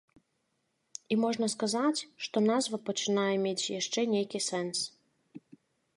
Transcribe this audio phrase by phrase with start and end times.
[1.15, 4.77] І можна сказаць, што назва пачынае мець яшчэ нейкі сэнс.